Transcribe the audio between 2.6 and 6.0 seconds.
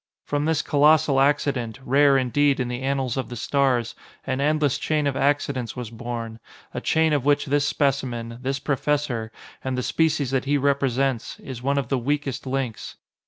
the annals of the stars, an endless chain of accidents was